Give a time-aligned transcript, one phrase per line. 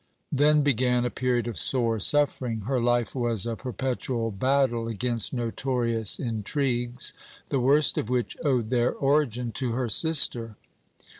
[0.31, 2.61] "Then began a period of sore suffering.
[2.61, 7.13] Her life was a perpetual battle against notorious intrigues,
[7.49, 10.55] the worst of which owed their origin to her sister.